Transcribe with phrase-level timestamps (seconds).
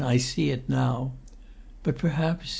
[0.03, 1.11] I see it now.
[1.83, 2.49] But perhaps...